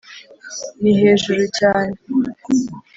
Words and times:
ni 0.81 0.91
'hejuru 0.99 1.41
cyane 1.57 1.95